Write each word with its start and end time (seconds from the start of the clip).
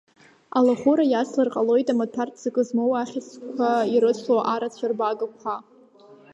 Алахәыра 0.57 1.05
иацлар 1.07 1.49
ҟалоит 1.53 1.87
амаҭәартә 1.93 2.37
ҵакы 2.41 2.63
змоу 2.67 2.91
ахьыӡҟақәа 3.01 3.69
ирыцло 3.93 4.37
арацәа 4.53 4.87
рбага 4.91 5.27
-қәа. 5.31 5.55